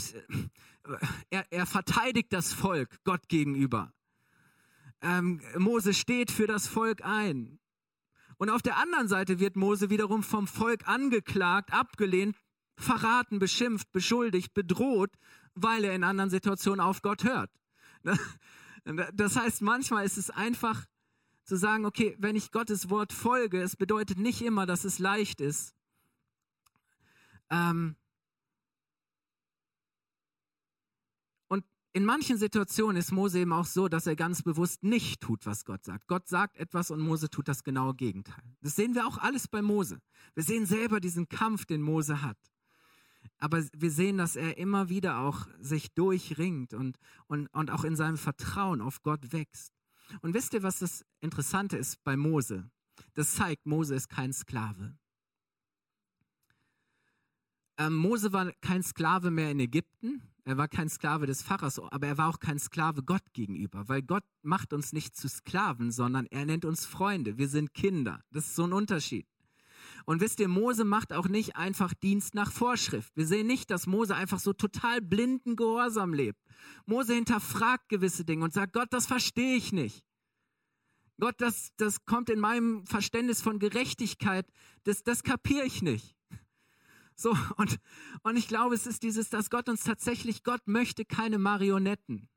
[1.31, 3.93] er, er verteidigt das Volk Gott gegenüber.
[5.03, 7.59] Ähm, Mose steht für das Volk ein.
[8.37, 12.37] Und auf der anderen Seite wird Mose wiederum vom Volk angeklagt, abgelehnt,
[12.77, 15.11] verraten, beschimpft, beschuldigt, bedroht,
[15.55, 17.51] weil er in anderen Situationen auf Gott hört.
[19.13, 20.87] Das heißt, manchmal ist es einfach
[21.49, 25.41] zu sagen, okay, wenn ich Gottes Wort folge, es bedeutet nicht immer, dass es leicht
[25.41, 25.75] ist,
[27.51, 27.97] ähm,
[31.49, 35.47] und in manchen Situationen ist Mose eben auch so, dass er ganz bewusst nicht tut,
[35.47, 36.07] was Gott sagt.
[36.07, 38.45] Gott sagt etwas und Mose tut das genaue Gegenteil.
[38.61, 40.03] Das sehen wir auch alles bei Mose.
[40.35, 42.37] Wir sehen selber diesen Kampf, den Mose hat.
[43.39, 47.97] Aber wir sehen, dass er immer wieder auch sich durchringt und, und, und auch in
[47.97, 49.78] seinem Vertrauen auf Gott wächst.
[50.23, 52.71] Und wisst ihr, was das Interessante ist bei Mose?
[53.15, 54.97] Das zeigt, Mose ist kein Sklave.
[57.79, 60.23] Ähm, Mose war kein Sklave mehr in Ägypten.
[60.45, 64.03] Er war kein Sklave des Pfarrers, aber er war auch kein Sklave Gott gegenüber, weil
[64.03, 67.37] Gott macht uns nicht zu Sklaven, sondern er nennt uns Freunde.
[67.37, 68.25] Wir sind Kinder.
[68.31, 69.27] Das ist so ein Unterschied.
[70.05, 73.17] Und wisst ihr, Mose macht auch nicht einfach Dienst nach Vorschrift.
[73.17, 76.41] Wir sehen nicht, dass Mose einfach so total blinden Gehorsam lebt.
[76.87, 80.05] Mose hinterfragt gewisse Dinge und sagt, Gott, das verstehe ich nicht.
[81.21, 84.47] Gott, das, das kommt in meinem Verständnis von Gerechtigkeit,
[84.85, 86.15] das, das kapiere ich nicht.
[87.17, 87.81] So, und,
[88.23, 92.29] und ich glaube, es ist dieses, dass Gott uns tatsächlich, Gott möchte keine Marionetten.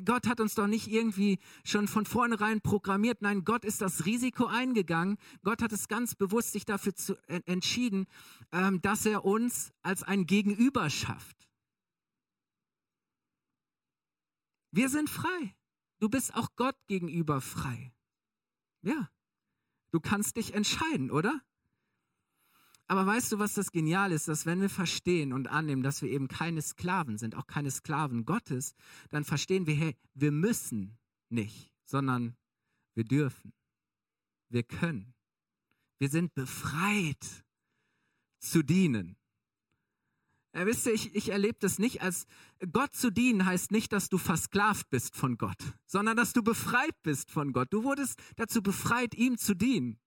[0.00, 3.20] Gott hat uns doch nicht irgendwie schon von vornherein programmiert.
[3.20, 5.18] Nein, Gott ist das Risiko eingegangen.
[5.42, 8.06] Gott hat es ganz bewusst sich dafür zu, entschieden,
[8.52, 11.36] ähm, dass er uns als ein Gegenüber schafft.
[14.70, 15.54] Wir sind frei.
[16.00, 17.92] Du bist auch Gott gegenüber frei.
[18.80, 19.10] Ja.
[19.92, 21.42] Du kannst dich entscheiden, oder?
[22.88, 24.28] Aber weißt du, was das Genial ist?
[24.28, 28.24] Dass wenn wir verstehen und annehmen, dass wir eben keine Sklaven sind, auch keine Sklaven
[28.24, 28.74] Gottes,
[29.10, 32.36] dann verstehen wir, hey, wir müssen nicht, sondern
[32.94, 33.52] wir dürfen.
[34.48, 35.14] Wir können.
[35.98, 37.44] Wir sind befreit
[38.38, 39.16] zu dienen.
[40.54, 42.26] Ja, wisst ihr, ich, ich erlebe das nicht als
[42.72, 46.94] Gott zu dienen heißt nicht, dass du versklavt bist von Gott, sondern dass du befreit
[47.02, 47.72] bist von Gott.
[47.72, 49.98] Du wurdest dazu befreit, ihm zu dienen.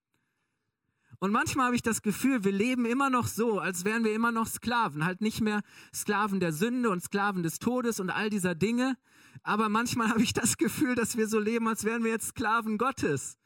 [1.19, 4.31] Und manchmal habe ich das Gefühl, wir leben immer noch so, als wären wir immer
[4.31, 5.05] noch Sklaven.
[5.05, 5.61] Halt nicht mehr
[5.93, 8.97] Sklaven der Sünde und Sklaven des Todes und all dieser Dinge.
[9.43, 12.77] Aber manchmal habe ich das Gefühl, dass wir so leben, als wären wir jetzt Sklaven
[12.77, 13.37] Gottes.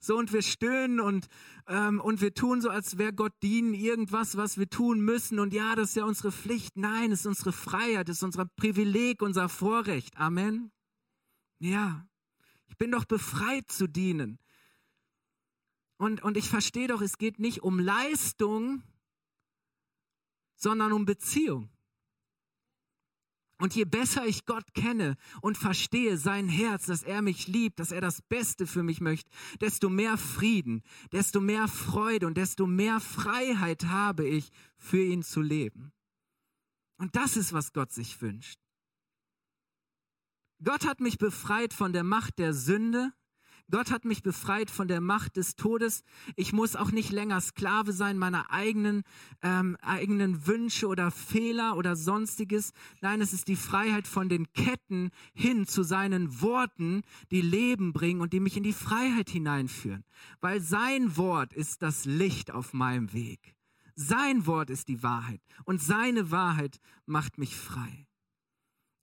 [0.00, 1.28] So und wir stöhnen und,
[1.66, 5.38] ähm, und wir tun so, als wäre Gott dienen, irgendwas, was wir tun müssen.
[5.38, 6.76] Und ja, das ist ja unsere Pflicht.
[6.76, 10.18] Nein, es ist unsere Freiheit, es ist unser Privileg, unser Vorrecht.
[10.18, 10.70] Amen.
[11.58, 12.06] Ja,
[12.66, 14.38] ich bin doch befreit zu dienen.
[16.04, 18.82] Und, und ich verstehe doch, es geht nicht um Leistung,
[20.54, 21.70] sondern um Beziehung.
[23.56, 27.90] Und je besser ich Gott kenne und verstehe sein Herz, dass er mich liebt, dass
[27.90, 29.30] er das Beste für mich möchte,
[29.62, 35.40] desto mehr Frieden, desto mehr Freude und desto mehr Freiheit habe ich, für ihn zu
[35.40, 35.90] leben.
[36.98, 38.60] Und das ist, was Gott sich wünscht.
[40.62, 43.14] Gott hat mich befreit von der Macht der Sünde,
[43.70, 46.04] Gott hat mich befreit von der Macht des Todes.
[46.36, 49.04] Ich muss auch nicht länger Sklave sein meiner eigenen,
[49.42, 52.72] ähm, eigenen Wünsche oder Fehler oder sonstiges.
[53.00, 58.20] Nein, es ist die Freiheit von den Ketten hin zu seinen Worten, die Leben bringen
[58.20, 60.04] und die mich in die Freiheit hineinführen.
[60.40, 63.54] Weil sein Wort ist das Licht auf meinem Weg.
[63.96, 68.08] Sein Wort ist die Wahrheit und seine Wahrheit macht mich frei.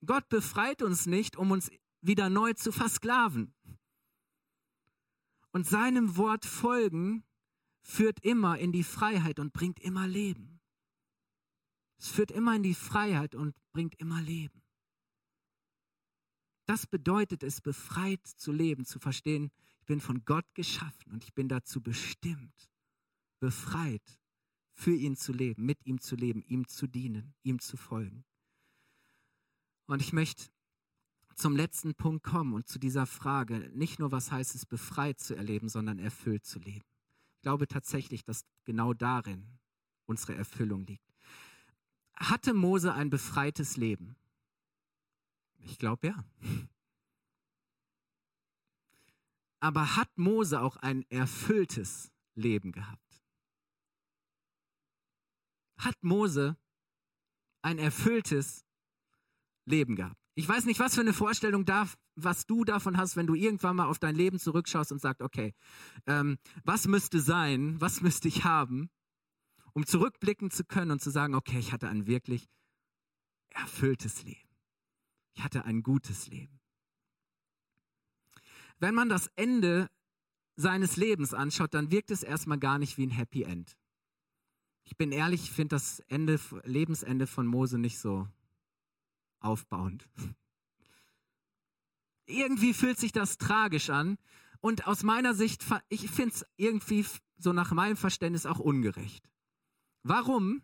[0.05, 1.71] Gott befreit uns nicht, um uns
[2.01, 3.53] wieder neu zu versklaven.
[5.51, 7.23] Und seinem Wort folgen
[7.81, 10.61] führt immer in die Freiheit und bringt immer Leben.
[11.97, 14.61] Es führt immer in die Freiheit und bringt immer Leben.
[16.65, 21.33] Das bedeutet es, befreit zu leben, zu verstehen, ich bin von Gott geschaffen und ich
[21.33, 22.71] bin dazu bestimmt,
[23.39, 24.19] befreit,
[24.73, 28.23] für ihn zu leben, mit ihm zu leben, ihm zu dienen, ihm zu folgen.
[29.85, 30.49] Und ich möchte
[31.35, 35.35] zum letzten Punkt kommen und zu dieser Frage, nicht nur was heißt es, befreit zu
[35.35, 36.85] erleben, sondern erfüllt zu leben.
[37.35, 39.47] Ich glaube tatsächlich, dass genau darin
[40.05, 41.11] unsere Erfüllung liegt.
[42.15, 44.15] Hatte Mose ein befreites Leben?
[45.59, 46.25] Ich glaube ja.
[49.59, 53.21] Aber hat Mose auch ein erfülltes Leben gehabt?
[55.77, 56.57] Hat Mose
[57.61, 58.65] ein erfülltes
[59.65, 60.20] Leben gehabt?
[60.33, 63.75] Ich weiß nicht, was für eine Vorstellung darf, was du davon hast, wenn du irgendwann
[63.75, 65.53] mal auf dein Leben zurückschaust und sagst, okay,
[66.05, 68.89] ähm, was müsste sein, was müsste ich haben,
[69.73, 72.47] um zurückblicken zu können und zu sagen, okay, ich hatte ein wirklich
[73.49, 74.49] erfülltes Leben.
[75.33, 76.59] Ich hatte ein gutes Leben.
[78.79, 79.89] Wenn man das Ende
[80.55, 83.77] seines Lebens anschaut, dann wirkt es erstmal gar nicht wie ein Happy End.
[84.83, 88.27] Ich bin ehrlich, ich finde das Ende, Lebensende von Mose nicht so
[89.41, 90.07] aufbauend.
[92.25, 94.17] Irgendwie fühlt sich das tragisch an
[94.61, 97.05] und aus meiner Sicht, ich finde es irgendwie
[97.37, 99.29] so nach meinem Verständnis auch ungerecht.
[100.03, 100.61] Warum?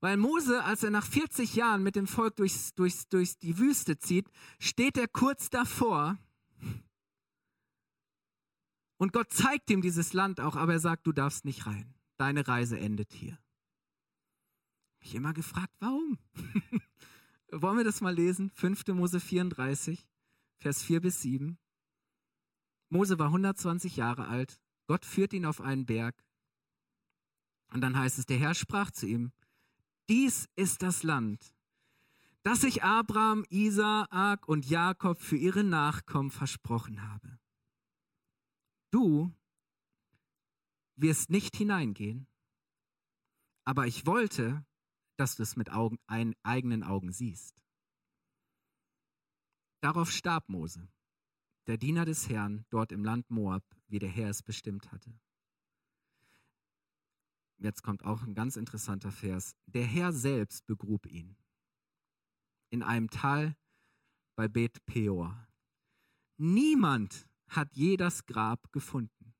[0.00, 3.98] Weil Mose, als er nach 40 Jahren mit dem Volk durchs, durchs, durch die Wüste
[3.98, 6.18] zieht, steht er kurz davor
[9.02, 11.92] und Gott zeigt ihm dieses Land auch, aber er sagt, du darfst nicht rein.
[12.18, 13.36] Deine Reise endet hier.
[15.00, 16.18] Ich immer gefragt, warum?
[17.54, 18.50] Wollen wir das mal lesen?
[18.50, 18.86] 5.
[18.88, 20.08] Mose 34,
[20.56, 21.58] Vers 4 bis 7.
[22.88, 24.58] Mose war 120 Jahre alt.
[24.86, 26.24] Gott führt ihn auf einen Berg.
[27.68, 29.32] Und dann heißt es, der Herr sprach zu ihm,
[30.08, 31.54] dies ist das Land,
[32.42, 37.38] das ich Abraham, Isaak und Jakob für ihre Nachkommen versprochen habe.
[38.90, 39.30] Du
[40.96, 42.26] wirst nicht hineingehen,
[43.64, 44.64] aber ich wollte,
[45.16, 47.62] dass du es mit Augen, ein, eigenen Augen siehst.
[49.80, 50.88] Darauf starb Mose,
[51.66, 55.12] der Diener des Herrn, dort im Land Moab, wie der Herr es bestimmt hatte.
[57.58, 59.54] Jetzt kommt auch ein ganz interessanter Vers.
[59.66, 61.36] Der Herr selbst begrub ihn
[62.70, 63.54] in einem Tal
[64.34, 65.46] bei Bet Peor.
[66.38, 69.34] Niemand hat je das Grab gefunden.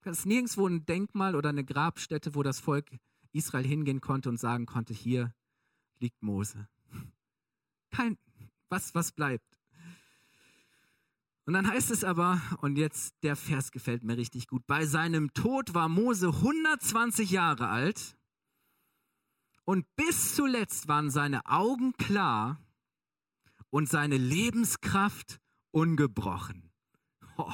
[0.00, 2.90] Es ist nirgendwo ein Denkmal oder eine Grabstätte, wo das Volk
[3.32, 5.34] Israel hingehen konnte und sagen konnte, hier
[5.98, 6.68] liegt Mose.
[7.90, 8.18] Kein,
[8.68, 9.58] was, was bleibt?
[11.44, 15.32] Und dann heißt es aber, und jetzt der Vers gefällt mir richtig gut, bei seinem
[15.34, 18.16] Tod war Mose 120 Jahre alt
[19.64, 22.60] und bis zuletzt waren seine Augen klar
[23.70, 25.40] und seine Lebenskraft
[25.72, 26.70] ungebrochen.
[27.36, 27.52] Oh,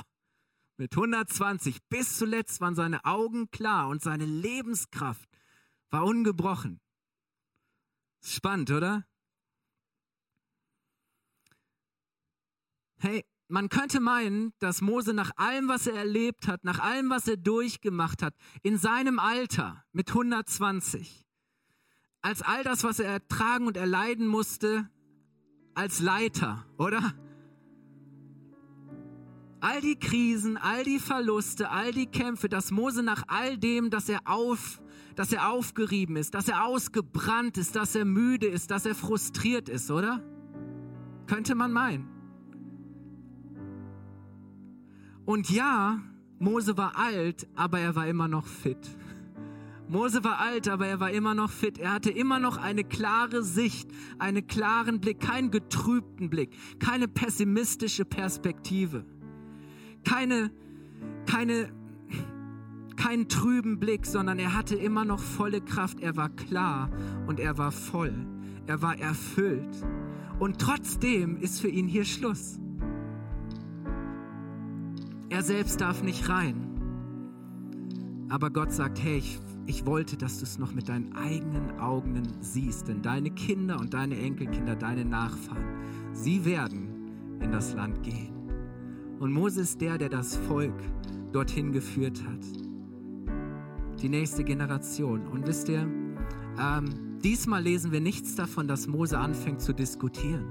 [0.76, 5.27] mit 120 bis zuletzt waren seine Augen klar und seine Lebenskraft
[5.90, 6.80] war ungebrochen.
[8.22, 9.06] Spannend, oder?
[12.98, 17.28] Hey, man könnte meinen, dass Mose nach allem, was er erlebt hat, nach allem, was
[17.28, 21.24] er durchgemacht hat, in seinem Alter mit 120,
[22.20, 24.90] als all das, was er ertragen und erleiden musste,
[25.74, 27.14] als Leiter, oder?
[29.60, 34.08] All die Krisen, all die Verluste, all die Kämpfe, dass Mose nach all dem, dass
[34.08, 34.82] er auf,
[35.18, 39.68] dass er aufgerieben ist, dass er ausgebrannt ist, dass er müde ist, dass er frustriert
[39.68, 40.22] ist, oder?
[41.26, 42.08] Könnte man meinen.
[45.24, 46.00] Und ja,
[46.38, 48.78] Mose war alt, aber er war immer noch fit.
[49.88, 51.78] Mose war alt, aber er war immer noch fit.
[51.78, 58.04] Er hatte immer noch eine klare Sicht, einen klaren Blick, keinen getrübten Blick, keine pessimistische
[58.04, 59.04] Perspektive
[60.08, 60.50] keine,
[61.26, 61.70] keine,
[62.98, 66.00] keinen trüben Blick, sondern er hatte immer noch volle Kraft.
[66.00, 66.90] Er war klar
[67.26, 68.12] und er war voll.
[68.66, 69.86] Er war erfüllt.
[70.38, 72.58] Und trotzdem ist für ihn hier Schluss.
[75.30, 76.64] Er selbst darf nicht rein.
[78.28, 82.22] Aber Gott sagt, hey, ich, ich wollte, dass du es noch mit deinen eigenen Augen
[82.40, 82.88] siehst.
[82.88, 85.64] Denn deine Kinder und deine Enkelkinder, deine Nachfahren,
[86.12, 88.34] sie werden in das Land gehen.
[89.20, 90.74] Und Mose ist der, der das Volk
[91.32, 92.67] dorthin geführt hat.
[94.00, 95.26] Die nächste Generation.
[95.26, 95.88] Und wisst ihr,
[96.60, 100.46] ähm, diesmal lesen wir nichts davon, dass Mose anfängt zu diskutieren.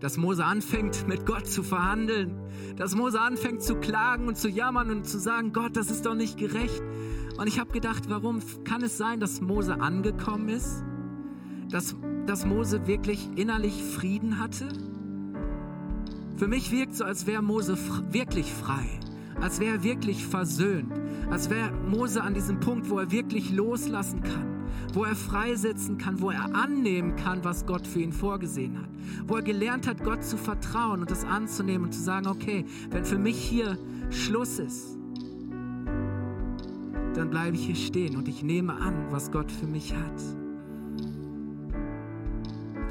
[0.00, 2.40] Dass Mose anfängt, mit Gott zu verhandeln.
[2.76, 6.14] Dass Mose anfängt zu klagen und zu jammern und zu sagen, Gott, das ist doch
[6.14, 6.82] nicht gerecht.
[7.38, 10.84] Und ich habe gedacht, warum kann es sein, dass Mose angekommen ist?
[11.70, 14.68] Dass, dass Mose wirklich innerlich Frieden hatte?
[16.36, 17.76] Für mich wirkt so, als wäre Mose
[18.12, 18.86] wirklich frei,
[19.40, 20.92] als wäre er wirklich versöhnt,
[21.30, 26.20] als wäre Mose an diesem Punkt, wo er wirklich loslassen kann, wo er freisetzen kann,
[26.20, 28.88] wo er annehmen kann, was Gott für ihn vorgesehen hat,
[29.26, 33.04] wo er gelernt hat, Gott zu vertrauen und das anzunehmen und zu sagen, okay, wenn
[33.04, 33.78] für mich hier
[34.10, 34.98] Schluss ist,
[37.14, 40.22] dann bleibe ich hier stehen und ich nehme an, was Gott für mich hat.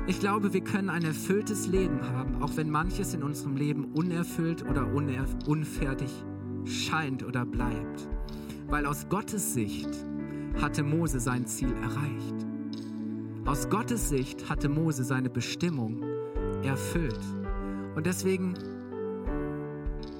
[0.06, 4.64] Ich glaube, wir können ein erfülltes Leben haben, auch wenn manches in unserem Leben unerfüllt
[4.70, 6.10] oder unfertig
[6.68, 8.08] scheint oder bleibt.
[8.68, 9.90] Weil aus Gottes Sicht
[10.62, 12.46] hatte Mose sein Ziel erreicht.
[13.46, 16.04] Aus Gottes Sicht hatte Mose seine Bestimmung
[16.64, 17.20] erfüllt.
[17.96, 18.54] Und deswegen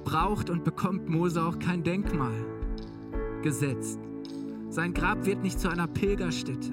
[0.04, 2.32] braucht und bekommt Mose auch kein Denkmal
[3.42, 4.00] gesetzt.
[4.70, 6.72] Sein Grab wird nicht zu einer Pilgerstätte,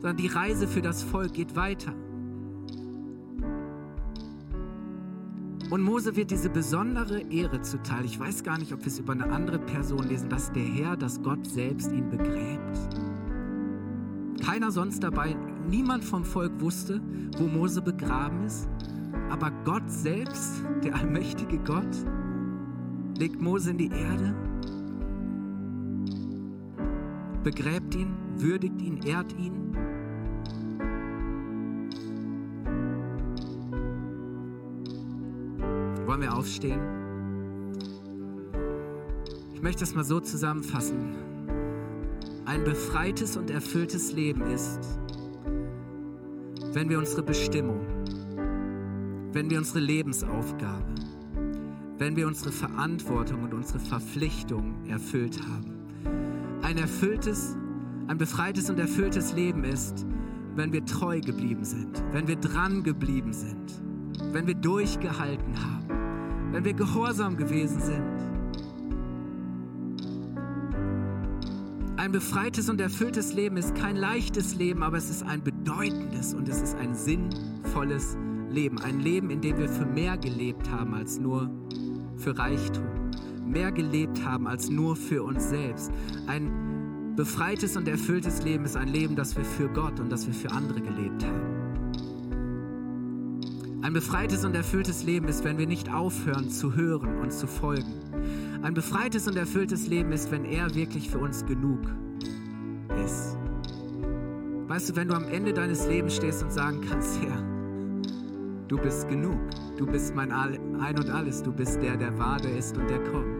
[0.00, 1.94] sondern die Reise für das Volk geht weiter.
[5.70, 8.04] Und Mose wird diese besondere Ehre zuteil.
[8.06, 10.96] Ich weiß gar nicht, ob wir es über eine andere Person lesen, dass der Herr,
[10.96, 12.78] dass Gott selbst ihn begräbt.
[14.42, 15.36] Keiner sonst dabei,
[15.68, 17.02] niemand vom Volk wusste,
[17.36, 18.66] wo Mose begraben ist.
[19.28, 21.96] Aber Gott selbst, der allmächtige Gott,
[23.18, 24.34] legt Mose in die Erde,
[27.44, 29.76] begräbt ihn, würdigt ihn, ehrt ihn
[36.08, 36.80] Wollen wir aufstehen?
[39.52, 41.14] Ich möchte das mal so zusammenfassen.
[42.46, 44.80] Ein befreites und erfülltes Leben ist,
[46.72, 47.80] wenn wir unsere Bestimmung,
[49.32, 50.94] wenn wir unsere Lebensaufgabe,
[51.98, 55.74] wenn wir unsere Verantwortung und unsere Verpflichtung erfüllt haben.
[56.62, 57.54] Ein erfülltes,
[58.06, 60.06] ein befreites und erfülltes Leben ist,
[60.56, 63.82] wenn wir treu geblieben sind, wenn wir dran geblieben sind,
[64.32, 65.77] wenn wir durchgehalten haben
[66.52, 68.28] wenn wir gehorsam gewesen sind.
[71.96, 76.48] Ein befreites und erfülltes Leben ist kein leichtes Leben, aber es ist ein bedeutendes und
[76.48, 78.16] es ist ein sinnvolles
[78.50, 78.80] Leben.
[78.80, 81.50] Ein Leben, in dem wir für mehr gelebt haben als nur
[82.16, 82.86] für Reichtum.
[83.44, 85.90] Mehr gelebt haben als nur für uns selbst.
[86.28, 90.34] Ein befreites und erfülltes Leben ist ein Leben, das wir für Gott und das wir
[90.34, 91.57] für andere gelebt haben.
[93.88, 97.94] Ein befreites und erfülltes Leben ist, wenn wir nicht aufhören zu hören und zu folgen.
[98.60, 101.80] Ein befreites und erfülltes Leben ist, wenn er wirklich für uns genug
[103.02, 103.38] ist.
[104.66, 107.42] Weißt du, wenn du am Ende deines Lebens stehst und sagen kannst, Herr,
[108.68, 109.38] du bist genug,
[109.78, 113.02] du bist mein Ein und alles, du bist der, der war, der ist und der
[113.04, 113.38] kommt.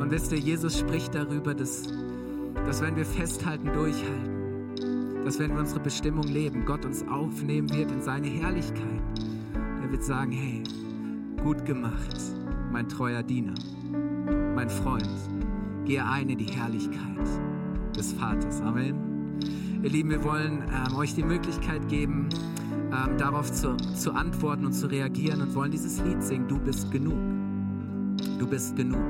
[0.00, 1.84] Und wisst ihr, Jesus spricht darüber, dass,
[2.66, 4.39] dass wenn wir festhalten, durchhalten,
[5.24, 9.02] dass wenn wir unsere Bestimmung leben, Gott uns aufnehmen wird in seine Herrlichkeit.
[9.82, 10.62] Er wird sagen, hey,
[11.42, 12.16] gut gemacht,
[12.72, 13.54] mein treuer Diener,
[14.54, 15.08] mein Freund,
[15.84, 17.28] gehe ein in die Herrlichkeit
[17.96, 18.60] des Vaters.
[18.60, 19.10] Amen.
[19.82, 22.28] Ihr Lieben, wir wollen ähm, euch die Möglichkeit geben,
[22.92, 26.48] ähm, darauf zu, zu antworten und zu reagieren und wollen dieses Lied singen.
[26.48, 27.18] Du bist genug.
[28.38, 29.00] Du bist genug.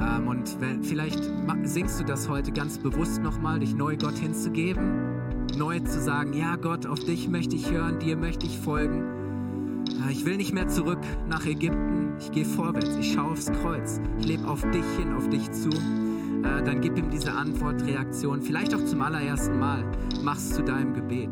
[0.00, 1.20] Ähm, und vielleicht
[1.64, 5.17] singst du das heute ganz bewusst nochmal, dich neu Gott hinzugeben,
[5.56, 9.84] neu zu sagen, ja Gott, auf dich möchte ich hören, dir möchte ich folgen.
[10.06, 14.00] Äh, ich will nicht mehr zurück nach Ägypten, ich gehe vorwärts, ich schaue aufs Kreuz,
[14.18, 15.68] ich lebe auf dich hin, auf dich zu.
[15.68, 19.84] Äh, dann gib ihm diese Antwort, Reaktion, vielleicht auch zum allerersten Mal,
[20.22, 21.30] mach es zu deinem Gebet.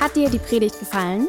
[0.00, 1.28] Hat dir die Predigt gefallen?